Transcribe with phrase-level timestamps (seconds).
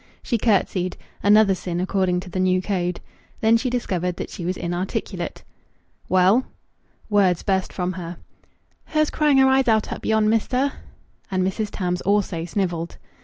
[0.23, 2.99] She curtsied another sin according to the new code.
[3.41, 5.43] Then she discovered that she was inarticulate.
[6.09, 6.45] "Well?"
[7.07, 8.17] Words burst from her
[8.85, 10.73] "Her's crying her eyes out up yon, mester."
[11.29, 11.69] And Mrs.
[11.71, 12.97] Tams also snivelled.